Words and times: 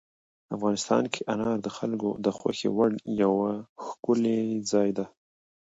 افغانستان 0.55 1.03
کې 1.13 1.21
انار 1.33 1.57
د 1.61 1.69
خلکو 1.77 2.09
د 2.25 2.27
خوښې 2.37 2.69
وړ 2.75 2.91
یو 3.21 3.33
ښکلی 3.85 4.39
ځای 4.71 4.89
دی. 4.97 5.05